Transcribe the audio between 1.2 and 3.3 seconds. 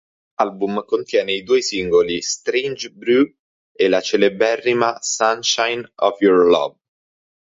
i due singoli "Strange Brew"